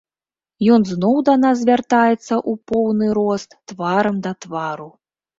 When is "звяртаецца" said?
1.63-2.15